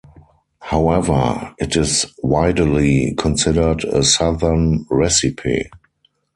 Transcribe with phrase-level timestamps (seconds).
[0.63, 5.69] However, it is widely considered a Southern recipe.